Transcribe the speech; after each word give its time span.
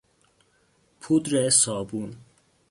پودر 0.99 1.49
صابون 1.49 2.15